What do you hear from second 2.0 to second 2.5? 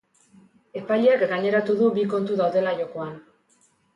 kontu